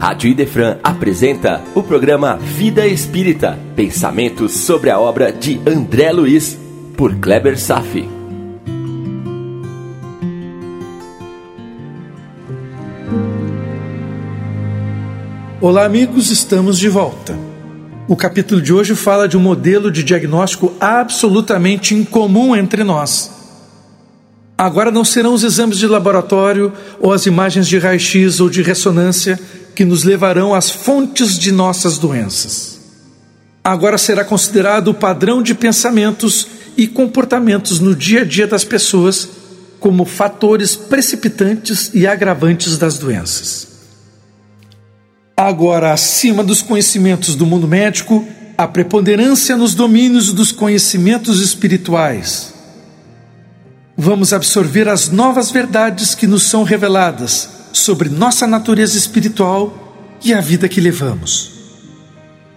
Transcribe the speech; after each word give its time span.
Rádio 0.00 0.30
Idefran 0.30 0.78
apresenta 0.82 1.60
o 1.74 1.82
programa 1.82 2.36
Vida 2.36 2.86
Espírita, 2.86 3.58
pensamentos 3.76 4.52
sobre 4.54 4.88
a 4.88 4.98
obra 4.98 5.30
de 5.30 5.60
André 5.66 6.10
Luiz, 6.10 6.58
por 6.96 7.16
Kleber 7.16 7.60
Safi. 7.60 8.08
Olá, 15.60 15.84
amigos, 15.84 16.30
estamos 16.30 16.78
de 16.78 16.88
volta. 16.88 17.38
O 18.08 18.16
capítulo 18.16 18.62
de 18.62 18.72
hoje 18.72 18.94
fala 18.94 19.28
de 19.28 19.36
um 19.36 19.40
modelo 19.40 19.90
de 19.90 20.02
diagnóstico 20.02 20.72
absolutamente 20.80 21.94
incomum 21.94 22.56
entre 22.56 22.82
nós. 22.82 23.30
Agora 24.56 24.90
não 24.90 25.04
serão 25.04 25.34
os 25.34 25.44
exames 25.44 25.76
de 25.76 25.86
laboratório 25.86 26.72
ou 27.00 27.12
as 27.12 27.26
imagens 27.26 27.68
de 27.68 27.78
raio-x 27.78 28.40
ou 28.40 28.48
de 28.48 28.62
ressonância 28.62 29.38
que 29.74 29.84
nos 29.84 30.04
levarão 30.04 30.54
às 30.54 30.70
fontes 30.70 31.38
de 31.38 31.52
nossas 31.52 31.98
doenças. 31.98 32.80
Agora 33.62 33.98
será 33.98 34.24
considerado 34.24 34.88
o 34.88 34.94
padrão 34.94 35.42
de 35.42 35.54
pensamentos 35.54 36.46
e 36.76 36.86
comportamentos 36.86 37.78
no 37.78 37.94
dia 37.94 38.22
a 38.22 38.24
dia 38.24 38.46
das 38.46 38.64
pessoas 38.64 39.28
como 39.78 40.04
fatores 40.04 40.76
precipitantes 40.76 41.90
e 41.94 42.06
agravantes 42.06 42.78
das 42.78 42.98
doenças. 42.98 43.68
Agora, 45.36 45.92
acima 45.92 46.44
dos 46.44 46.60
conhecimentos 46.62 47.34
do 47.34 47.46
mundo 47.46 47.66
médico, 47.66 48.26
a 48.58 48.68
preponderância 48.68 49.56
nos 49.56 49.74
domínios 49.74 50.32
dos 50.32 50.52
conhecimentos 50.52 51.40
espirituais. 51.40 52.52
Vamos 53.96 54.32
absorver 54.32 54.88
as 54.88 55.08
novas 55.08 55.50
verdades 55.50 56.14
que 56.14 56.26
nos 56.26 56.42
são 56.42 56.62
reveladas 56.62 57.59
sobre 57.72 58.08
nossa 58.08 58.46
natureza 58.46 58.96
espiritual 58.96 60.18
e 60.24 60.32
a 60.32 60.40
vida 60.40 60.68
que 60.68 60.80
levamos. 60.80 61.52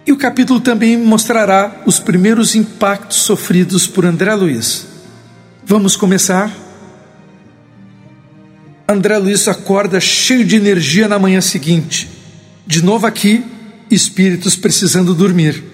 E 0.06 0.12
o 0.12 0.16
capítulo 0.16 0.60
também 0.60 0.98
mostrará 0.98 1.82
os 1.86 1.98
primeiros 1.98 2.54
impactos 2.54 3.18
sofridos 3.18 3.86
por 3.86 4.04
André 4.04 4.34
Luiz. 4.34 4.86
Vamos 5.64 5.96
começar? 5.96 6.52
André 8.86 9.16
Luiz 9.16 9.48
acorda 9.48 9.98
cheio 9.98 10.44
de 10.44 10.56
energia 10.56 11.08
na 11.08 11.18
manhã 11.18 11.40
seguinte. 11.40 12.10
De 12.66 12.84
novo 12.84 13.06
aqui, 13.06 13.42
espíritos 13.90 14.56
precisando 14.56 15.14
dormir. 15.14 15.64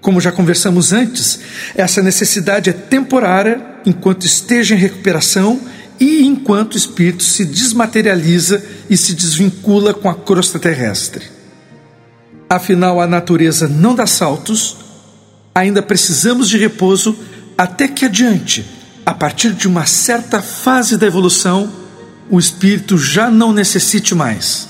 Como 0.00 0.20
já 0.20 0.32
conversamos 0.32 0.92
antes, 0.92 1.40
essa 1.74 2.02
necessidade 2.02 2.70
é 2.70 2.72
temporária 2.72 3.60
enquanto 3.84 4.24
esteja 4.24 4.74
em 4.74 4.78
recuperação 4.78 5.60
e 6.00 6.24
enquanto 6.24 6.74
o 6.74 6.78
espírito 6.78 7.22
se 7.22 7.44
desmaterializa 7.44 8.64
e 8.88 8.96
se 8.96 9.14
desvincula 9.14 9.92
com 9.92 10.08
a 10.08 10.14
crosta 10.14 10.58
terrestre. 10.58 11.26
Afinal, 12.48 13.00
a 13.00 13.06
natureza 13.06 13.68
não 13.68 13.94
dá 13.94 14.06
saltos, 14.06 14.76
ainda 15.54 15.82
precisamos 15.82 16.48
de 16.48 16.56
repouso 16.56 17.16
até 17.56 17.88
que 17.88 18.04
adiante, 18.04 18.64
a 19.04 19.12
partir 19.12 19.52
de 19.52 19.66
uma 19.66 19.84
certa 19.84 20.40
fase 20.40 20.96
da 20.96 21.06
evolução, 21.06 21.70
o 22.30 22.38
espírito 22.38 22.96
já 22.96 23.30
não 23.30 23.52
necessite 23.52 24.14
mais. 24.14 24.68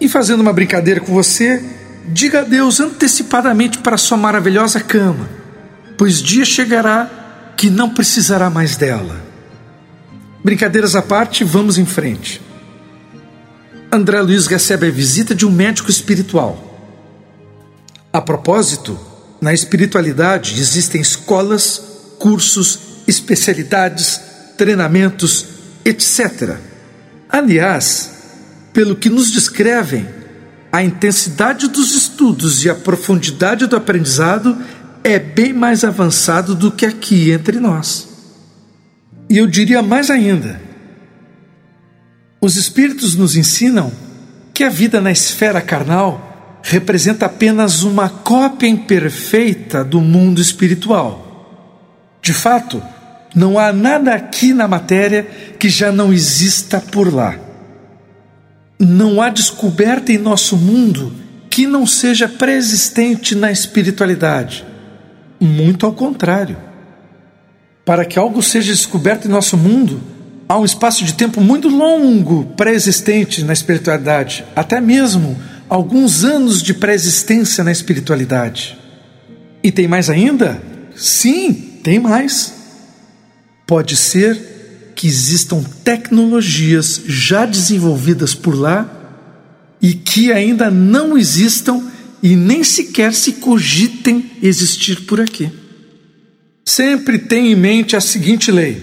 E 0.00 0.08
fazendo 0.08 0.40
uma 0.40 0.52
brincadeira 0.52 1.00
com 1.00 1.12
você, 1.12 1.62
diga 2.06 2.40
adeus 2.40 2.80
antecipadamente 2.80 3.78
para 3.78 3.96
sua 3.96 4.16
maravilhosa 4.16 4.80
cama, 4.80 5.28
pois 5.96 6.22
dia 6.22 6.44
chegará 6.44 7.52
que 7.56 7.68
não 7.68 7.90
precisará 7.90 8.48
mais 8.48 8.76
dela. 8.76 9.27
Brincadeiras 10.42 10.94
à 10.94 11.02
parte, 11.02 11.42
vamos 11.42 11.78
em 11.78 11.84
frente. 11.84 12.40
André 13.90 14.20
Luiz 14.20 14.46
recebe 14.46 14.86
a 14.86 14.90
visita 14.90 15.34
de 15.34 15.46
um 15.46 15.50
médico 15.50 15.90
espiritual. 15.90 16.64
A 18.12 18.20
propósito, 18.20 18.98
na 19.40 19.52
espiritualidade 19.52 20.60
existem 20.60 21.00
escolas, 21.00 21.82
cursos, 22.18 22.78
especialidades, 23.06 24.20
treinamentos, 24.56 25.46
etc. 25.84 26.56
Aliás, 27.28 28.10
pelo 28.72 28.96
que 28.96 29.08
nos 29.08 29.30
descrevem, 29.30 30.06
a 30.70 30.82
intensidade 30.82 31.68
dos 31.68 31.94
estudos 31.94 32.64
e 32.64 32.70
a 32.70 32.74
profundidade 32.74 33.66
do 33.66 33.76
aprendizado 33.76 34.56
é 35.02 35.18
bem 35.18 35.52
mais 35.52 35.82
avançado 35.82 36.54
do 36.54 36.70
que 36.70 36.84
aqui 36.84 37.30
entre 37.30 37.58
nós. 37.58 38.06
E 39.30 39.36
eu 39.36 39.46
diria 39.46 39.82
mais 39.82 40.10
ainda: 40.10 40.60
os 42.40 42.56
Espíritos 42.56 43.14
nos 43.14 43.36
ensinam 43.36 43.92
que 44.54 44.64
a 44.64 44.70
vida 44.70 45.00
na 45.00 45.10
esfera 45.10 45.60
carnal 45.60 46.60
representa 46.62 47.26
apenas 47.26 47.82
uma 47.82 48.08
cópia 48.08 48.66
imperfeita 48.66 49.84
do 49.84 50.00
mundo 50.00 50.40
espiritual. 50.40 52.18
De 52.20 52.32
fato, 52.32 52.82
não 53.34 53.58
há 53.58 53.72
nada 53.72 54.14
aqui 54.14 54.52
na 54.52 54.66
matéria 54.66 55.22
que 55.58 55.68
já 55.68 55.92
não 55.92 56.12
exista 56.12 56.80
por 56.80 57.12
lá. 57.12 57.38
Não 58.78 59.20
há 59.20 59.28
descoberta 59.28 60.12
em 60.12 60.18
nosso 60.18 60.56
mundo 60.56 61.12
que 61.50 61.66
não 61.66 61.86
seja 61.86 62.28
pré-existente 62.28 63.34
na 63.34 63.50
espiritualidade. 63.50 64.64
Muito 65.40 65.86
ao 65.86 65.92
contrário. 65.92 66.67
Para 67.88 68.04
que 68.04 68.18
algo 68.18 68.42
seja 68.42 68.70
descoberto 68.70 69.24
em 69.24 69.30
nosso 69.30 69.56
mundo, 69.56 69.98
há 70.46 70.58
um 70.58 70.64
espaço 70.66 71.06
de 71.06 71.14
tempo 71.14 71.40
muito 71.40 71.70
longo 71.70 72.44
pré-existente 72.54 73.42
na 73.42 73.54
espiritualidade, 73.54 74.44
até 74.54 74.78
mesmo 74.78 75.40
alguns 75.70 76.22
anos 76.22 76.62
de 76.62 76.74
pré-existência 76.74 77.64
na 77.64 77.72
espiritualidade. 77.72 78.76
E 79.62 79.72
tem 79.72 79.88
mais 79.88 80.10
ainda? 80.10 80.62
Sim, 80.94 81.54
tem 81.82 81.98
mais. 81.98 82.52
Pode 83.66 83.96
ser 83.96 84.92
que 84.94 85.06
existam 85.06 85.62
tecnologias 85.82 87.00
já 87.06 87.46
desenvolvidas 87.46 88.34
por 88.34 88.54
lá 88.54 88.86
e 89.80 89.94
que 89.94 90.30
ainda 90.30 90.70
não 90.70 91.16
existam 91.16 91.82
e 92.22 92.36
nem 92.36 92.62
sequer 92.62 93.14
se 93.14 93.32
cogitem 93.32 94.30
existir 94.42 95.06
por 95.06 95.22
aqui. 95.22 95.50
Sempre 96.68 97.18
tenha 97.18 97.50
em 97.50 97.54
mente 97.54 97.96
a 97.96 98.00
seguinte 98.00 98.52
lei: 98.52 98.78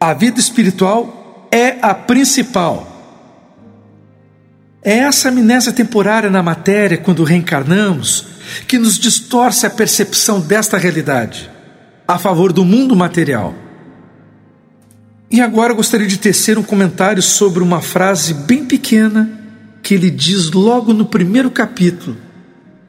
a 0.00 0.12
vida 0.12 0.40
espiritual 0.40 1.48
é 1.52 1.76
a 1.80 1.94
principal. 1.94 2.84
É 4.82 4.98
essa 4.98 5.28
amnésia 5.28 5.72
temporária 5.72 6.28
na 6.28 6.42
matéria, 6.42 6.98
quando 6.98 7.22
reencarnamos, 7.22 8.26
que 8.66 8.76
nos 8.76 8.98
distorce 8.98 9.66
a 9.66 9.70
percepção 9.70 10.40
desta 10.40 10.76
realidade, 10.76 11.48
a 12.08 12.18
favor 12.18 12.52
do 12.52 12.64
mundo 12.64 12.96
material. 12.96 13.54
E 15.30 15.40
agora 15.40 15.72
gostaria 15.72 16.08
de 16.08 16.18
tecer 16.18 16.58
um 16.58 16.62
comentário 16.64 17.22
sobre 17.22 17.62
uma 17.62 17.80
frase 17.80 18.34
bem 18.34 18.64
pequena 18.64 19.30
que 19.80 19.94
ele 19.94 20.10
diz 20.10 20.50
logo 20.50 20.92
no 20.92 21.06
primeiro 21.06 21.52
capítulo 21.52 22.16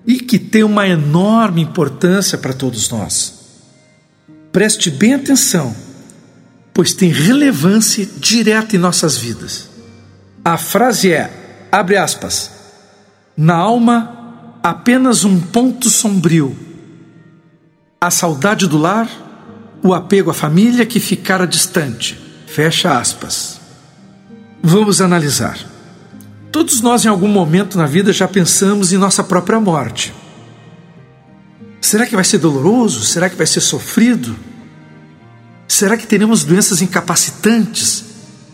e 0.07 0.15
que 0.15 0.39
tem 0.39 0.63
uma 0.63 0.87
enorme 0.87 1.61
importância 1.61 2.35
para 2.35 2.51
todos 2.51 2.89
nós. 2.89 3.40
Preste 4.51 4.89
bem 4.89 5.13
atenção, 5.13 5.75
pois 6.73 6.93
tem 6.93 7.09
relevância 7.09 8.07
direta 8.17 8.75
em 8.75 8.79
nossas 8.79 9.17
vidas. 9.17 9.69
A 10.43 10.57
frase 10.57 11.13
é, 11.13 11.67
abre 11.71 11.95
aspas, 11.95 12.51
na 13.37 13.55
alma 13.55 14.57
apenas 14.61 15.23
um 15.23 15.39
ponto 15.39 15.89
sombrio. 15.89 16.57
A 17.99 18.11
saudade 18.11 18.67
do 18.67 18.77
lar, 18.77 19.09
o 19.83 19.93
apego 19.93 20.31
à 20.31 20.33
família 20.33 20.85
que 20.85 20.99
ficara 20.99 21.47
distante. 21.47 22.19
Fecha 22.45 22.97
aspas. 22.99 23.59
Vamos 24.61 25.01
analisar. 25.01 25.57
Todos 26.51 26.81
nós, 26.81 27.05
em 27.05 27.07
algum 27.07 27.29
momento 27.29 27.77
na 27.77 27.85
vida, 27.85 28.11
já 28.11 28.27
pensamos 28.27 28.91
em 28.91 28.97
nossa 28.97 29.23
própria 29.23 29.59
morte. 29.59 30.13
Será 31.81 32.05
que 32.05 32.15
vai 32.15 32.23
ser 32.23 32.37
doloroso? 32.37 33.03
Será 33.03 33.29
que 33.29 33.35
vai 33.35 33.47
ser 33.47 33.59
sofrido? 33.59 34.35
Será 35.67 35.97
que 35.97 36.05
teremos 36.05 36.43
doenças 36.43 36.81
incapacitantes? 36.81 38.05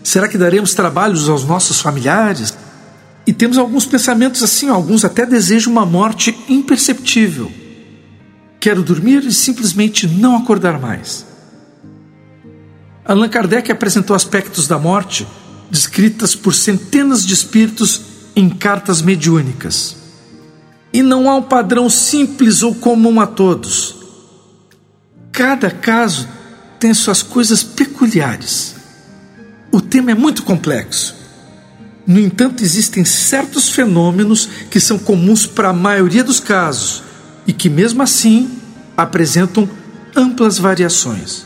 Será 0.02 0.30
que 0.30 0.38
daremos 0.38 0.74
trabalhos 0.74 1.28
aos 1.28 1.44
nossos 1.44 1.82
familiares? 1.82 2.58
E 3.28 3.34
temos 3.34 3.58
alguns 3.58 3.86
pensamentos 3.86 4.42
assim, 4.42 4.70
alguns 4.70 5.04
até 5.04 5.26
desejam 5.26 5.74
uma 5.74 5.86
morte 5.86 6.38
imperceptível. 6.48 7.52
Quero 8.58 8.82
dormir 8.82 9.26
e 9.26 9.34
simplesmente 9.34 10.08
não 10.08 10.38
acordar 10.38 10.80
mais. 10.80 11.26
Allan 13.04 13.28
Kardec 13.28 13.70
apresentou 13.70 14.16
aspectos 14.16 14.68
da 14.68 14.80
morte 14.80 15.28
descritas 15.70 16.36
por 16.36 16.54
centenas 16.54 17.26
de 17.26 17.34
espíritos 17.34 18.02
em 18.36 18.50
cartas 18.50 19.02
mediúnicas. 19.02 20.07
E 20.98 21.04
não 21.04 21.30
há 21.30 21.36
um 21.36 21.44
padrão 21.44 21.92
simples 21.92 22.64
ou 22.64 22.74
comum 22.74 23.22
a 23.22 23.28
todos. 23.28 23.98
Cada 25.32 25.70
caso 25.70 26.28
tem 26.80 26.92
suas 26.92 27.22
coisas 27.22 27.62
peculiares. 27.62 28.74
O 29.72 29.80
tema 29.80 30.10
é 30.10 30.16
muito 30.16 30.42
complexo. 30.42 31.16
No 32.08 32.20
entanto, 32.20 32.64
existem 32.64 33.06
certos 33.06 33.70
fenômenos 33.70 34.50
que 34.72 34.80
são 34.80 34.98
comuns 34.98 35.46
para 35.46 35.70
a 35.70 35.74
maioria 35.74 36.24
dos 36.24 36.40
casos 36.40 37.04
e 37.46 37.54
que, 37.54 37.70
mesmo 37.70 38.02
assim, 38.02 38.58
apresentam 38.98 39.70
amplas 40.16 40.58
variações. 40.58 41.46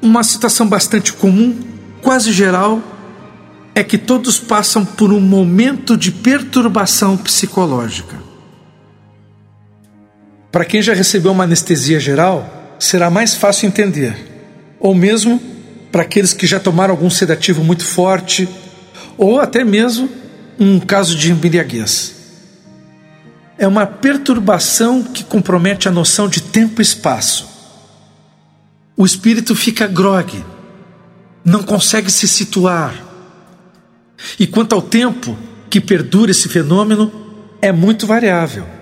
Uma 0.00 0.22
situação 0.22 0.68
bastante 0.68 1.12
comum, 1.12 1.52
quase 2.00 2.32
geral, 2.32 2.80
é 3.74 3.82
que 3.82 3.98
todos 3.98 4.38
passam 4.38 4.84
por 4.84 5.12
um 5.12 5.20
momento 5.20 5.96
de 5.96 6.12
perturbação 6.12 7.16
psicológica. 7.16 8.25
Para 10.56 10.64
quem 10.64 10.80
já 10.80 10.94
recebeu 10.94 11.32
uma 11.32 11.44
anestesia 11.44 12.00
geral, 12.00 12.74
será 12.78 13.10
mais 13.10 13.34
fácil 13.34 13.66
entender, 13.66 14.16
ou 14.80 14.94
mesmo 14.94 15.38
para 15.92 16.00
aqueles 16.00 16.32
que 16.32 16.46
já 16.46 16.58
tomaram 16.58 16.94
algum 16.94 17.10
sedativo 17.10 17.62
muito 17.62 17.84
forte, 17.84 18.48
ou 19.18 19.38
até 19.38 19.62
mesmo 19.62 20.08
um 20.58 20.80
caso 20.80 21.14
de 21.14 21.30
embriaguez. 21.30 22.14
É 23.58 23.68
uma 23.68 23.84
perturbação 23.84 25.02
que 25.02 25.24
compromete 25.24 25.88
a 25.88 25.92
noção 25.92 26.26
de 26.26 26.40
tempo 26.40 26.80
e 26.80 26.82
espaço. 26.82 27.46
O 28.96 29.04
espírito 29.04 29.54
fica 29.54 29.86
grogue, 29.86 30.42
não 31.44 31.62
consegue 31.62 32.10
se 32.10 32.26
situar. 32.26 32.94
E 34.40 34.46
quanto 34.46 34.74
ao 34.74 34.80
tempo 34.80 35.36
que 35.68 35.82
perdura 35.82 36.30
esse 36.30 36.48
fenômeno, 36.48 37.12
é 37.60 37.70
muito 37.70 38.06
variável. 38.06 38.75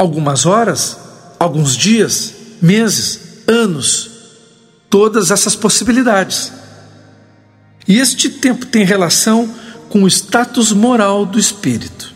Algumas 0.00 0.46
horas, 0.46 0.96
alguns 1.38 1.76
dias, 1.76 2.32
meses, 2.62 3.20
anos, 3.46 4.10
todas 4.88 5.30
essas 5.30 5.54
possibilidades. 5.54 6.50
E 7.86 7.98
este 7.98 8.30
tempo 8.30 8.64
tem 8.64 8.84
relação 8.84 9.54
com 9.90 10.04
o 10.04 10.08
status 10.08 10.72
moral 10.72 11.26
do 11.26 11.38
espírito. 11.38 12.14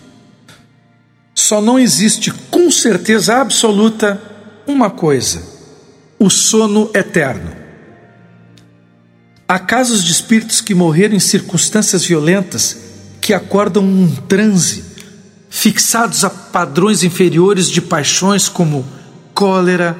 Só 1.34 1.60
não 1.60 1.78
existe 1.78 2.30
com 2.50 2.70
certeza 2.70 3.36
absoluta 3.40 4.18
uma 4.66 4.88
coisa 4.88 5.54
o 6.18 6.30
sono 6.30 6.90
eterno. 6.94 7.54
Há 9.46 9.58
casos 9.58 10.02
de 10.02 10.10
espíritos 10.10 10.62
que 10.62 10.74
morreram 10.74 11.14
em 11.14 11.20
circunstâncias 11.20 12.02
violentas 12.02 12.78
que 13.20 13.34
acordam 13.34 13.82
num 13.82 14.14
transe, 14.14 14.84
fixados 15.54 16.24
a 16.24 16.30
padrões 16.30 17.04
inferiores 17.04 17.70
de 17.70 17.80
paixões 17.80 18.48
como 18.48 18.84
cólera, 19.32 19.96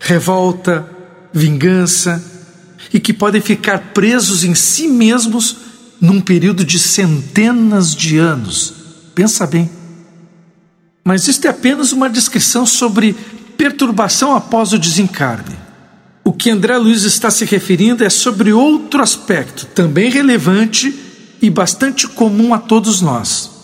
revolta, 0.00 0.84
vingança, 1.32 2.20
e 2.92 2.98
que 2.98 3.12
podem 3.12 3.40
ficar 3.40 3.92
presos 3.94 4.42
em 4.42 4.56
si 4.56 4.88
mesmos 4.88 5.56
num 6.00 6.20
período 6.20 6.64
de 6.64 6.80
centenas 6.80 7.94
de 7.94 8.18
anos. 8.18 8.74
Pensa 9.14 9.46
bem. 9.46 9.70
Mas 11.04 11.28
isto 11.28 11.46
é 11.46 11.50
apenas 11.50 11.92
uma 11.92 12.10
descrição 12.10 12.66
sobre 12.66 13.14
perturbação 13.56 14.34
após 14.34 14.72
o 14.72 14.78
desencarne. 14.80 15.56
O 16.24 16.32
que 16.32 16.50
André 16.50 16.76
Luiz 16.76 17.04
está 17.04 17.30
se 17.30 17.44
referindo 17.44 18.02
é 18.02 18.10
sobre 18.10 18.52
outro 18.52 19.00
aspecto, 19.00 19.64
também 19.66 20.10
relevante 20.10 20.92
e 21.40 21.48
bastante 21.48 22.08
comum 22.08 22.52
a 22.52 22.58
todos 22.58 23.00
nós. 23.00 23.55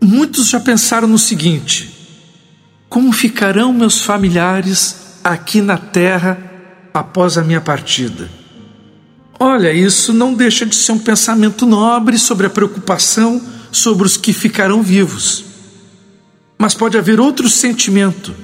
Muitos 0.00 0.48
já 0.48 0.58
pensaram 0.58 1.06
no 1.06 1.18
seguinte: 1.18 1.90
como 2.88 3.12
ficarão 3.12 3.72
meus 3.72 4.00
familiares 4.00 5.18
aqui 5.22 5.60
na 5.60 5.76
terra 5.76 6.38
após 6.92 7.36
a 7.36 7.44
minha 7.44 7.60
partida? 7.60 8.30
Olha, 9.38 9.72
isso 9.72 10.12
não 10.12 10.34
deixa 10.34 10.66
de 10.66 10.74
ser 10.74 10.92
um 10.92 10.98
pensamento 10.98 11.64
nobre 11.64 12.18
sobre 12.18 12.46
a 12.46 12.50
preocupação 12.50 13.40
sobre 13.72 14.06
os 14.06 14.16
que 14.16 14.32
ficarão 14.32 14.82
vivos. 14.82 15.44
Mas 16.58 16.74
pode 16.74 16.98
haver 16.98 17.20
outro 17.20 17.48
sentimento 17.48 18.34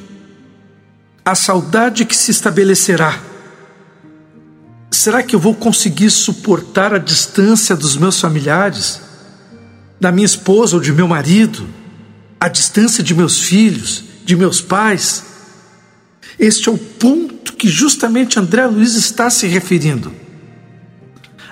a 1.25 1.35
saudade 1.35 2.05
que 2.05 2.17
se 2.17 2.31
estabelecerá. 2.31 3.21
Será 4.93 5.25
que 5.25 5.35
eu 5.35 5.41
vou 5.41 5.55
conseguir 5.55 6.09
suportar 6.11 6.95
a 6.95 6.99
distância 6.99 7.75
dos 7.75 7.97
meus 7.97 8.21
familiares, 8.21 9.01
da 10.01 10.13
minha 10.13 10.27
esposa 10.27 10.77
ou 10.77 10.83
de 10.83 10.93
meu 10.93 11.09
marido, 11.09 11.67
a 12.39 12.49
distância 12.49 13.03
de 13.03 13.15
meus 13.15 13.41
filhos, 13.41 14.05
de 14.25 14.37
meus 14.37 14.61
pais? 14.61 15.25
Este 16.39 16.69
é 16.69 16.73
o 16.73 16.79
ponto 16.79 17.55
que 17.55 17.69
justamente 17.69 18.39
André 18.39 18.67
Luiz 18.67 18.95
está 18.95 19.31
se 19.31 19.47
referindo. 19.47 20.13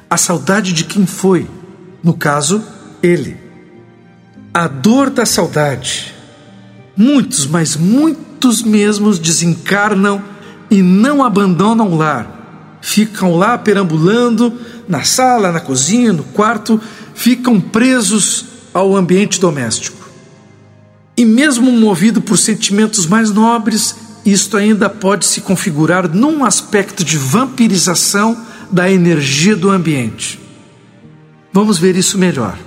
A 0.08 0.17
saudade 0.17 0.73
de 0.73 0.85
quem 0.85 1.06
foi, 1.06 1.49
no 2.02 2.14
caso, 2.14 2.62
ele. 3.02 3.37
A 4.52 4.69
dor 4.69 5.11
da 5.11 5.25
saudade. 5.25 6.14
Muitos, 6.97 7.47
mas 7.47 7.76
muitos 7.76 8.62
mesmos 8.62 9.19
desencarnam 9.19 10.23
e 10.70 10.82
não 10.82 11.25
abandonam 11.25 11.90
o 11.90 11.97
lar. 11.97 12.79
Ficam 12.81 13.35
lá 13.37 13.56
perambulando 13.56 14.52
na 14.87 15.02
sala, 15.02 15.50
na 15.50 15.61
cozinha, 15.61 16.12
no 16.12 16.23
quarto, 16.23 16.81
ficam 17.14 17.61
presos 17.61 18.46
ao 18.72 18.96
ambiente 18.96 19.40
doméstico. 19.40 20.08
E 21.16 21.25
mesmo 21.25 21.70
movido 21.70 22.20
por 22.20 22.37
sentimentos 22.37 23.06
mais 23.06 23.31
nobres, 23.31 23.94
isto 24.26 24.56
ainda 24.56 24.90
pode 24.90 25.26
se 25.26 25.40
configurar 25.40 26.08
num 26.08 26.44
aspecto 26.44 27.05
de 27.05 27.16
vampirização 27.16 28.44
da 28.70 28.90
energia 28.90 29.55
do 29.55 29.70
ambiente. 29.70 30.40
Vamos 31.52 31.78
ver 31.78 31.96
isso 31.96 32.19
melhor. 32.19 32.58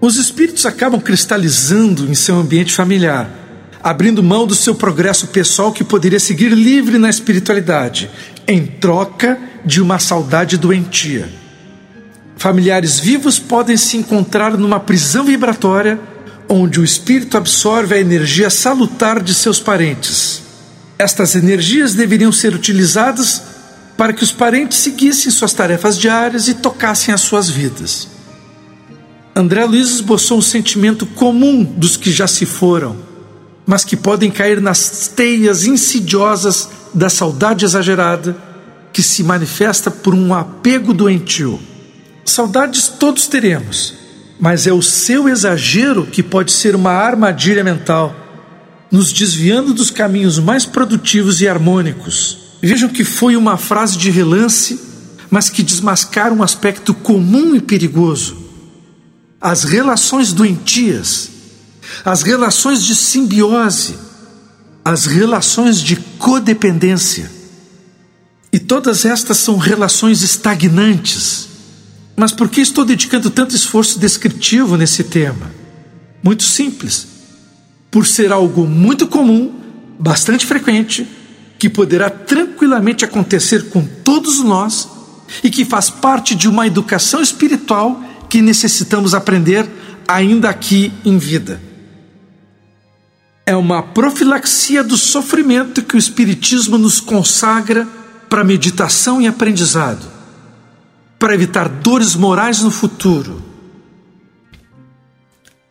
Os 0.00 0.16
espíritos 0.16 0.66
acabam 0.66 1.00
cristalizando 1.00 2.08
em 2.08 2.14
seu 2.14 2.36
ambiente 2.36 2.72
familiar 2.72 3.44
abrindo 3.84 4.22
mão 4.22 4.46
do 4.46 4.54
seu 4.54 4.74
progresso 4.74 5.26
pessoal 5.26 5.70
que 5.70 5.84
poderia 5.84 6.18
seguir 6.18 6.48
livre 6.48 6.96
na 6.96 7.10
espiritualidade, 7.10 8.10
em 8.48 8.64
troca 8.64 9.38
de 9.62 9.82
uma 9.82 9.98
saudade 9.98 10.56
doentia. 10.56 11.28
Familiares 12.36 12.98
vivos 12.98 13.38
podem 13.38 13.76
se 13.76 13.96
encontrar 13.96 14.56
numa 14.56 14.80
prisão 14.80 15.24
vibratória 15.24 15.98
onde 16.48 16.78
o 16.80 16.84
espírito 16.84 17.36
absorve 17.36 17.94
a 17.94 18.00
energia 18.00 18.50
salutar 18.50 19.22
de 19.22 19.32
seus 19.34 19.58
parentes. 19.58 20.42
Estas 20.98 21.34
energias 21.34 21.94
deveriam 21.94 22.30
ser 22.30 22.54
utilizadas 22.54 23.42
para 23.96 24.12
que 24.12 24.22
os 24.22 24.32
parentes 24.32 24.78
seguissem 24.78 25.30
suas 25.30 25.52
tarefas 25.52 25.98
diárias 25.98 26.48
e 26.48 26.54
tocassem 26.54 27.14
as 27.14 27.20
suas 27.20 27.48
vidas. 27.48 28.08
André 29.34 29.64
Luiz 29.64 29.88
esboçou 29.88 30.38
um 30.38 30.42
sentimento 30.42 31.06
comum 31.06 31.64
dos 31.64 31.96
que 31.96 32.12
já 32.12 32.26
se 32.26 32.44
foram 32.44 33.14
mas 33.66 33.84
que 33.84 33.96
podem 33.96 34.30
cair 34.30 34.60
nas 34.60 35.08
teias 35.08 35.64
insidiosas 35.64 36.68
da 36.92 37.08
saudade 37.08 37.64
exagerada 37.64 38.36
que 38.92 39.02
se 39.02 39.22
manifesta 39.22 39.90
por 39.90 40.14
um 40.14 40.34
apego 40.34 40.92
doentio. 40.92 41.58
Saudades 42.24 42.88
todos 42.88 43.26
teremos, 43.26 43.94
mas 44.40 44.66
é 44.66 44.72
o 44.72 44.82
seu 44.82 45.28
exagero 45.28 46.06
que 46.06 46.22
pode 46.22 46.52
ser 46.52 46.74
uma 46.74 46.92
armadilha 46.92 47.62
mental, 47.62 48.14
nos 48.90 49.12
desviando 49.12 49.74
dos 49.74 49.90
caminhos 49.90 50.38
mais 50.38 50.64
produtivos 50.64 51.40
e 51.40 51.48
harmônicos. 51.48 52.38
Vejam 52.62 52.88
que 52.88 53.04
foi 53.04 53.36
uma 53.36 53.56
frase 53.56 53.98
de 53.98 54.10
relance, 54.10 54.80
mas 55.30 55.50
que 55.50 55.62
desmascara 55.62 56.32
um 56.32 56.42
aspecto 56.42 56.94
comum 56.94 57.54
e 57.54 57.60
perigoso. 57.60 58.36
As 59.40 59.64
relações 59.64 60.32
doentias 60.32 61.34
as 62.04 62.22
relações 62.22 62.82
de 62.82 62.94
simbiose, 62.94 63.96
as 64.84 65.06
relações 65.06 65.80
de 65.80 65.96
codependência. 65.96 67.30
E 68.52 68.58
todas 68.58 69.04
estas 69.04 69.38
são 69.38 69.56
relações 69.56 70.22
estagnantes. 70.22 71.48
Mas 72.16 72.32
por 72.32 72.48
que 72.48 72.60
estou 72.60 72.84
dedicando 72.84 73.30
tanto 73.30 73.54
esforço 73.54 73.98
descritivo 73.98 74.76
nesse 74.76 75.04
tema? 75.04 75.50
Muito 76.22 76.42
simples. 76.44 77.06
Por 77.90 78.06
ser 78.06 78.32
algo 78.32 78.66
muito 78.66 79.06
comum, 79.06 79.52
bastante 79.98 80.46
frequente, 80.46 81.06
que 81.58 81.68
poderá 81.68 82.10
tranquilamente 82.10 83.04
acontecer 83.04 83.68
com 83.68 83.84
todos 83.84 84.40
nós 84.40 84.88
e 85.42 85.50
que 85.50 85.64
faz 85.64 85.90
parte 85.90 86.34
de 86.34 86.48
uma 86.48 86.66
educação 86.66 87.20
espiritual 87.20 88.02
que 88.28 88.42
necessitamos 88.42 89.14
aprender 89.14 89.68
ainda 90.06 90.48
aqui 90.50 90.92
em 91.04 91.18
vida 91.18 91.60
é 93.46 93.54
uma 93.54 93.82
profilaxia 93.82 94.82
do 94.82 94.96
sofrimento 94.96 95.82
que 95.82 95.96
o 95.96 95.98
Espiritismo 95.98 96.78
nos 96.78 97.00
consagra 97.00 97.86
para 98.28 98.42
meditação 98.42 99.20
e 99.20 99.26
aprendizado, 99.26 100.10
para 101.24 101.32
evitar 101.32 101.70
dores 101.70 102.14
morais 102.14 102.60
no 102.60 102.70
futuro. 102.70 103.40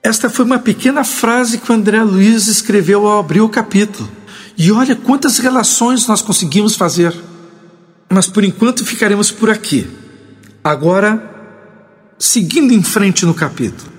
Esta 0.02 0.28
foi 0.28 0.46
uma 0.46 0.58
pequena 0.58 1.04
frase 1.04 1.60
que 1.60 1.72
o 1.72 1.76
André 1.76 2.02
Luiz 2.02 2.48
escreveu 2.48 3.06
ao 3.06 3.20
abrir 3.20 3.42
o 3.42 3.48
capítulo. 3.48 4.10
E 4.58 4.72
olha 4.72 4.96
quantas 4.96 5.38
relações 5.38 6.08
nós 6.08 6.24
conseguimos 6.24 6.76
fazer. 6.76 7.16
Mas 8.10 8.26
por 8.26 8.44
enquanto 8.44 8.84
ficaremos 8.84 9.30
por 9.30 9.52
aqui. 9.52 9.88
Agora 10.64 11.22
seguindo 12.18 12.74
em 12.74 12.82
frente 12.82 13.24
no 13.24 13.36
capítulo. 13.36 13.92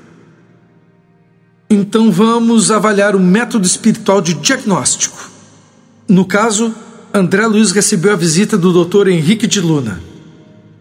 Então 1.70 2.10
vamos 2.10 2.72
avaliar 2.72 3.14
o 3.14 3.20
método 3.20 3.64
espiritual 3.64 4.20
de 4.20 4.34
diagnóstico. 4.34 5.30
No 6.08 6.24
caso, 6.24 6.74
André 7.14 7.46
Luiz 7.46 7.70
recebeu 7.70 8.12
a 8.12 8.16
visita 8.16 8.58
do 8.58 8.84
Dr. 8.84 9.06
Henrique 9.06 9.46
de 9.46 9.60
Luna. 9.60 10.13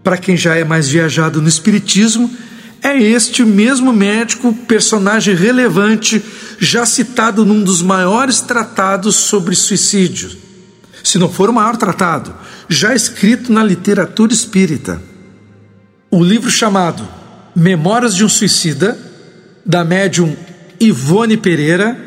Para 0.04 0.18
quem 0.18 0.36
já 0.36 0.56
é 0.56 0.64
mais 0.64 0.90
viajado 0.90 1.42
no 1.42 1.48
espiritismo, 1.48 2.30
é 2.82 3.02
este 3.02 3.46
mesmo 3.46 3.94
médico, 3.94 4.54
personagem 4.54 5.34
relevante, 5.34 6.22
já 6.60 6.86
citado 6.86 7.46
num 7.46 7.64
dos 7.64 7.82
maiores 7.82 8.42
tratados 8.42 9.16
sobre 9.16 9.56
suicídio. 9.56 10.32
Se 11.02 11.18
não 11.18 11.30
for 11.30 11.50
o 11.50 11.54
maior 11.54 11.78
tratado, 11.78 12.34
já 12.68 12.94
escrito 12.94 13.52
na 13.52 13.64
literatura 13.64 14.34
espírita. 14.34 15.02
O 16.12 16.22
livro 16.22 16.52
chamado 16.52 17.08
Memórias 17.56 18.16
de 18.16 18.26
um 18.26 18.30
Suicida, 18.30 18.98
da 19.66 19.86
médium 19.86 20.36
Ivone 20.80 21.38
Pereira, 21.38 21.98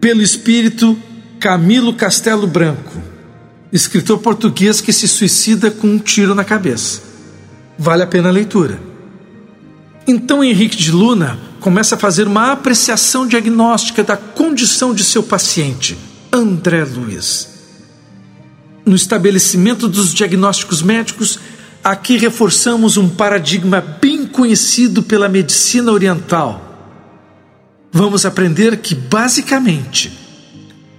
pelo 0.00 0.22
espírito 0.22 0.98
Camilo 1.38 1.94
Castelo 1.94 2.46
Branco, 2.46 3.02
escritor 3.76 4.18
português 4.18 4.80
que 4.80 4.92
se 4.92 5.06
suicida 5.06 5.70
com 5.70 5.86
um 5.86 5.98
tiro 5.98 6.34
na 6.34 6.44
cabeça. 6.44 7.02
Vale 7.78 8.02
a 8.02 8.06
pena 8.06 8.28
a 8.28 8.32
leitura. 8.32 8.80
Então 10.06 10.42
Henrique 10.42 10.76
de 10.76 10.90
Luna 10.90 11.38
começa 11.60 11.94
a 11.94 11.98
fazer 11.98 12.26
uma 12.26 12.52
apreciação 12.52 13.26
diagnóstica 13.26 14.02
da 14.02 14.16
condição 14.16 14.94
de 14.94 15.04
seu 15.04 15.22
paciente, 15.22 15.96
André 16.32 16.84
Luiz. 16.84 17.48
No 18.84 18.94
estabelecimento 18.94 19.88
dos 19.88 20.14
diagnósticos 20.14 20.80
médicos, 20.80 21.40
aqui 21.82 22.16
reforçamos 22.16 22.96
um 22.96 23.08
paradigma 23.08 23.80
bem 23.80 24.26
conhecido 24.26 25.02
pela 25.02 25.28
medicina 25.28 25.90
oriental. 25.90 26.62
Vamos 27.92 28.24
aprender 28.24 28.76
que, 28.76 28.94
basicamente, 28.94 30.16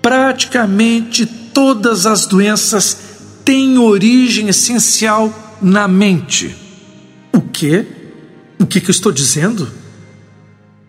praticamente 0.01 1.25
todas 1.58 2.06
as 2.06 2.28
doenças 2.28 2.96
têm 3.44 3.80
origem 3.80 4.48
essencial 4.48 5.58
na 5.60 5.88
mente. 5.88 6.56
O 7.34 7.42
quê? 7.42 7.84
O 8.60 8.68
que, 8.68 8.80
que 8.80 8.92
eu 8.92 8.92
estou 8.92 9.12
dizendo? 9.12 9.68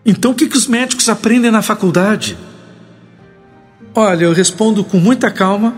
Então, 0.05 0.29
o 0.29 0.35
que, 0.35 0.47
que 0.47 0.55
os 0.55 0.67
médicos 0.67 1.09
aprendem 1.09 1.49
na 1.49 1.63
faculdade? 1.63 2.37
Olha, 3.95 4.25
eu 4.25 4.31
respondo 4.31 4.83
com 4.83 4.99
muita 4.99 5.31
calma, 5.31 5.73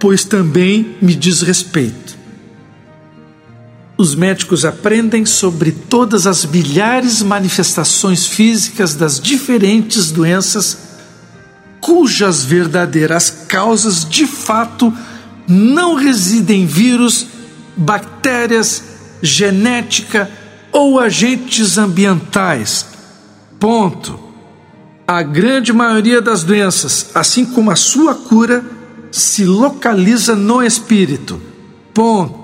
pois 0.00 0.24
também 0.24 0.96
me 1.02 1.14
diz 1.14 1.42
respeito. 1.42 2.16
Os 3.98 4.14
médicos 4.14 4.64
aprendem 4.64 5.26
sobre 5.26 5.72
todas 5.72 6.26
as 6.26 6.46
milhares 6.46 7.22
manifestações 7.22 8.24
físicas 8.24 8.94
das 8.94 9.20
diferentes 9.20 10.10
doenças, 10.10 10.91
cujas 11.82 12.44
verdadeiras 12.44 13.28
causas 13.48 14.08
de 14.08 14.24
fato 14.24 14.96
não 15.48 15.96
residem 15.96 16.62
em 16.62 16.66
vírus, 16.66 17.26
bactérias, 17.76 18.82
genética, 19.20 20.30
ou 20.70 20.98
agentes 20.98 21.76
ambientais. 21.76 22.86
Ponto. 23.58 24.18
A 25.06 25.22
grande 25.22 25.72
maioria 25.72 26.22
das 26.22 26.44
doenças, 26.44 27.10
assim 27.14 27.44
como 27.44 27.70
a 27.70 27.76
sua 27.76 28.14
cura, 28.14 28.64
se 29.10 29.44
localiza 29.44 30.34
no 30.36 30.62
espírito. 30.62 31.38
Ponto. 31.92 32.40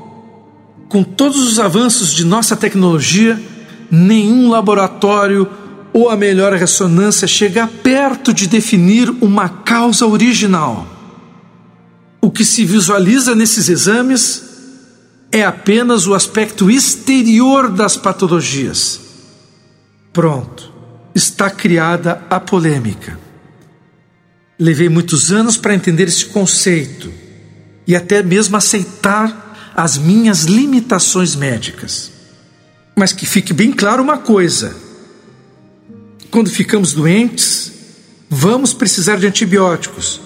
Com 0.89 1.03
todos 1.05 1.39
os 1.39 1.61
avanços 1.61 2.13
de 2.13 2.25
nossa 2.25 2.57
tecnologia, 2.57 3.41
nenhum 3.91 4.51
laboratório 4.51 5.49
ou 5.93 6.11
a 6.11 6.17
melhor 6.17 6.53
ressonância 6.53 7.27
chega 7.27 7.67
perto 7.67 8.33
de 8.33 8.47
definir 8.47 9.09
uma 9.21 9.49
causa 9.49 10.07
original. 10.07 10.87
O 12.21 12.31
que 12.31 12.45
se 12.45 12.65
visualiza 12.65 13.35
nesses 13.35 13.69
exames 13.69 14.43
é 15.31 15.45
apenas 15.45 16.07
o 16.07 16.15
aspecto 16.15 16.71
exterior 16.71 17.71
das 17.71 17.97
patologias. 17.97 19.01
Pronto, 20.13 20.73
está 21.15 21.51
criada 21.51 22.23
a 22.29 22.41
polêmica. 22.41 23.19
Levei 24.59 24.89
muitos 24.89 25.31
anos 25.31 25.57
para 25.57 25.75
entender 25.75 26.09
esse 26.09 26.27
conceito 26.27 27.13
e 27.87 27.95
até 27.95 28.23
mesmo 28.23 28.57
aceitar 28.57 29.73
as 29.77 29.97
minhas 29.97 30.43
limitações 30.43 31.37
médicas. 31.37 32.11
Mas 32.97 33.13
que 33.13 33.25
fique 33.25 33.53
bem 33.53 33.71
claro 33.71 34.03
uma 34.03 34.19
coisa: 34.19 34.75
quando 36.31 36.51
ficamos 36.51 36.93
doentes, 36.93 37.73
vamos 38.29 38.73
precisar 38.73 39.17
de 39.17 39.27
antibióticos, 39.27 40.21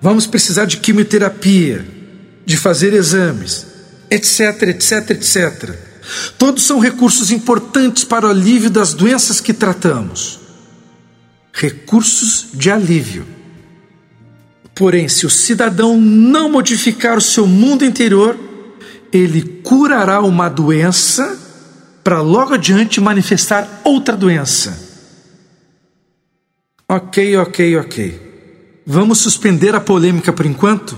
vamos 0.00 0.26
precisar 0.26 0.64
de 0.64 0.78
quimioterapia, 0.78 1.86
de 2.44 2.56
fazer 2.56 2.92
exames 2.92 3.72
etc, 4.12 4.62
etc, 4.68 5.10
etc. 5.10 5.74
Todos 6.36 6.64
são 6.64 6.78
recursos 6.78 7.30
importantes 7.30 8.04
para 8.04 8.26
o 8.26 8.30
alívio 8.30 8.68
das 8.68 8.92
doenças 8.92 9.40
que 9.40 9.54
tratamos. 9.54 10.38
Recursos 11.50 12.48
de 12.52 12.70
alívio. 12.70 13.26
Porém, 14.74 15.08
se 15.08 15.24
o 15.24 15.30
cidadão 15.30 15.98
não 15.98 16.50
modificar 16.50 17.16
o 17.16 17.22
seu 17.22 17.46
mundo 17.46 17.84
interior, 17.84 18.38
ele 19.10 19.42
curará 19.62 20.20
uma 20.20 20.48
doença 20.48 21.38
para 22.04 22.20
logo 22.20 22.54
adiante 22.54 23.00
manifestar 23.00 23.80
outra 23.84 24.16
doença. 24.16 24.81
Ok, 26.94 27.38
ok, 27.38 27.78
ok. 27.78 28.20
Vamos 28.86 29.20
suspender 29.20 29.74
a 29.74 29.80
polêmica 29.80 30.30
por 30.30 30.44
enquanto? 30.44 30.94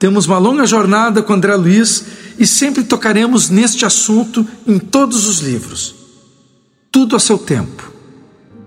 Temos 0.00 0.26
uma 0.26 0.36
longa 0.36 0.66
jornada 0.66 1.22
com 1.22 1.32
André 1.32 1.54
Luiz 1.54 2.04
e 2.36 2.44
sempre 2.44 2.82
tocaremos 2.82 3.48
neste 3.48 3.86
assunto 3.86 4.44
em 4.66 4.80
todos 4.80 5.28
os 5.28 5.38
livros. 5.38 5.94
Tudo 6.90 7.14
a 7.14 7.20
seu 7.20 7.38
tempo. 7.38 7.88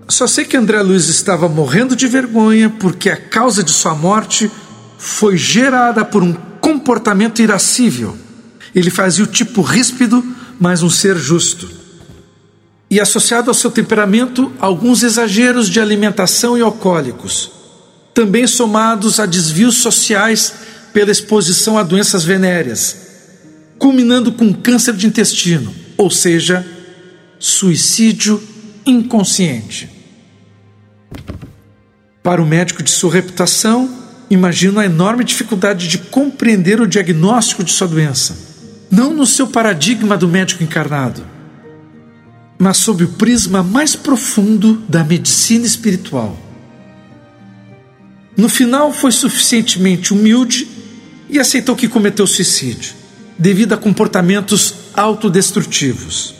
Só 0.08 0.26
sei 0.26 0.46
que 0.46 0.56
André 0.56 0.80
Luiz 0.80 1.10
estava 1.10 1.46
morrendo 1.46 1.94
de 1.94 2.08
vergonha 2.08 2.70
porque 2.70 3.10
a 3.10 3.18
causa 3.18 3.62
de 3.62 3.70
sua 3.70 3.94
morte 3.94 4.50
foi 4.96 5.36
gerada 5.36 6.06
por 6.06 6.22
um 6.22 6.32
comportamento 6.58 7.42
irascível. 7.42 8.16
Ele 8.74 8.88
fazia 8.90 9.24
o 9.24 9.28
tipo 9.28 9.60
ríspido, 9.60 10.24
mas 10.58 10.82
um 10.82 10.88
ser 10.88 11.18
justo. 11.18 11.79
E 12.90 12.98
associado 12.98 13.48
ao 13.48 13.54
seu 13.54 13.70
temperamento, 13.70 14.52
alguns 14.58 15.04
exageros 15.04 15.68
de 15.68 15.78
alimentação 15.78 16.58
e 16.58 16.60
alcoólicos, 16.60 17.52
também 18.12 18.48
somados 18.48 19.20
a 19.20 19.26
desvios 19.26 19.76
sociais 19.76 20.52
pela 20.92 21.12
exposição 21.12 21.78
a 21.78 21.84
doenças 21.84 22.24
venéreas, 22.24 22.96
culminando 23.78 24.32
com 24.32 24.52
câncer 24.52 24.94
de 24.94 25.06
intestino, 25.06 25.72
ou 25.96 26.10
seja, 26.10 26.66
suicídio 27.38 28.42
inconsciente. 28.84 29.88
Para 32.24 32.42
o 32.42 32.46
médico 32.46 32.82
de 32.82 32.90
sua 32.90 33.12
reputação, 33.12 33.88
imagino 34.28 34.80
a 34.80 34.84
enorme 34.84 35.22
dificuldade 35.22 35.86
de 35.86 35.98
compreender 35.98 36.80
o 36.80 36.88
diagnóstico 36.88 37.62
de 37.62 37.70
sua 37.70 37.86
doença, 37.86 38.36
não 38.90 39.14
no 39.14 39.24
seu 39.24 39.46
paradigma 39.46 40.16
do 40.16 40.26
médico 40.26 40.64
encarnado, 40.64 41.24
mas 42.60 42.76
sob 42.76 43.04
o 43.04 43.08
prisma 43.08 43.62
mais 43.62 43.96
profundo 43.96 44.82
da 44.86 45.02
medicina 45.02 45.64
espiritual. 45.64 46.36
No 48.36 48.50
final, 48.50 48.92
foi 48.92 49.10
suficientemente 49.10 50.12
humilde 50.12 50.68
e 51.30 51.38
aceitou 51.38 51.74
que 51.74 51.88
cometeu 51.88 52.26
suicídio, 52.26 52.92
devido 53.38 53.72
a 53.72 53.78
comportamentos 53.78 54.74
autodestrutivos. 54.94 56.34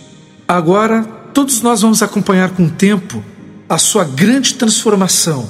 Agora, 0.47 1.05
todos 1.33 1.63
nós 1.63 1.81
vamos 1.81 2.03
acompanhar 2.03 2.51
com 2.51 2.67
o 2.67 2.71
tempo 2.71 3.25
a 3.67 3.79
sua 3.79 4.05
grande 4.05 4.55
transformação, 4.55 5.49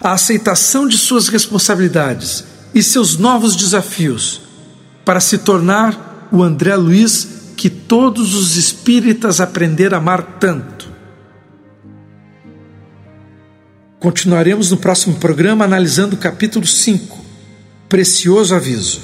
a 0.00 0.12
aceitação 0.12 0.86
de 0.86 0.96
suas 0.96 1.26
responsabilidades 1.26 2.44
e 2.72 2.80
seus 2.80 3.16
novos 3.16 3.56
desafios, 3.56 4.40
para 5.04 5.18
se 5.18 5.38
tornar 5.38 6.28
o 6.30 6.44
André 6.44 6.76
Luiz 6.76 7.35
todos 7.86 8.34
os 8.34 8.56
espíritas 8.56 9.40
aprenderam 9.40 9.96
a 9.96 10.00
amar 10.00 10.22
tanto. 10.40 10.90
Continuaremos 13.98 14.70
no 14.70 14.76
próximo 14.76 15.16
programa 15.16 15.64
analisando 15.64 16.14
o 16.14 16.18
capítulo 16.18 16.66
5 16.66 17.26
precioso 17.88 18.54
aviso. 18.54 19.00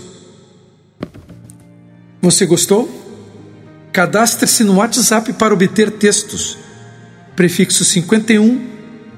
Você 2.21 2.47
gostou? 2.47 3.01
Cadastre-se 3.93 4.65
no 4.65 4.77
WhatsApp 4.77 5.33
para 5.35 5.55
obter 5.55 5.91
textos. 5.91 6.59
Prefixo 7.35 7.85
51 7.85 8.71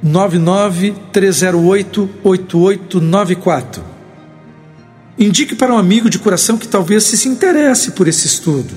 99 0.03 0.95
308 1.13 2.11
8894. 2.23 3.85
Indique 5.19 5.55
para 5.55 5.73
um 5.73 5.79
amigo 5.79 6.11
de 6.11 6.19
coração 6.19 6.59
que 6.59 6.67
talvez 6.67 7.05
se 7.05 7.29
interesse 7.29 7.93
por 7.93 8.09
esse 8.09 8.27
estudo. 8.27 8.75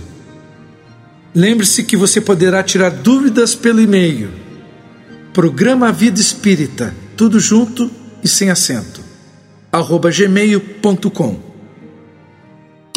Lembre-se 1.37 1.83
que 1.83 1.95
você 1.95 2.19
poderá 2.19 2.63
tirar 2.63 2.89
dúvidas 2.89 3.53
pelo 3.53 3.79
e-mail. 3.79 4.31
Programa 5.31 5.91
Vida 5.91 6.19
Espírita, 6.19 6.95
tudo 7.15 7.39
junto 7.39 7.91
e 8.23 8.27
sem 8.27 8.49
acento, 8.49 9.01
arroba 9.71 10.09
gmail.com. 10.09 11.39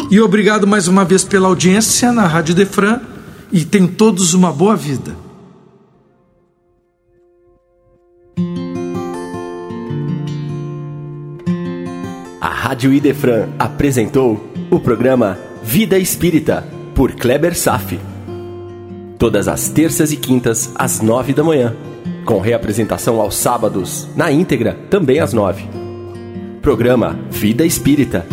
E 0.09 0.19
obrigado 0.19 0.65
mais 0.65 0.87
uma 0.87 1.05
vez 1.05 1.23
pela 1.23 1.49
audiência 1.49 2.11
na 2.11 2.25
Rádio 2.25 2.55
Defran 2.55 2.99
e 3.51 3.63
tenham 3.63 3.87
todos 3.87 4.33
uma 4.33 4.51
boa 4.51 4.75
vida. 4.75 5.15
A 12.41 12.49
Rádio 12.49 12.91
Idefran 12.91 13.49
apresentou 13.59 14.51
o 14.71 14.79
programa 14.79 15.37
Vida 15.63 15.99
Espírita, 15.99 16.67
por 16.95 17.11
Kleber 17.11 17.55
Safi. 17.55 17.99
Todas 19.21 19.47
as 19.47 19.69
terças 19.69 20.11
e 20.11 20.17
quintas, 20.17 20.71
às 20.73 20.99
nove 20.99 21.31
da 21.31 21.43
manhã. 21.43 21.75
Com 22.25 22.39
reapresentação 22.39 23.21
aos 23.21 23.35
sábados, 23.35 24.09
na 24.15 24.31
íntegra, 24.31 24.75
também 24.89 25.19
às 25.19 25.31
nove. 25.31 25.69
Programa 26.59 27.19
Vida 27.29 27.63
Espírita 27.63 28.25